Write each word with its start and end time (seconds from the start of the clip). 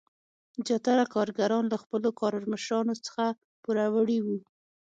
زیاتره 0.65 1.03
کارګران 1.15 1.63
له 1.71 1.77
خپلو 1.83 2.07
کارمشرانو 2.21 2.93
څخه 3.05 3.25
پوروړي 3.63 4.19
وو. 4.21 4.37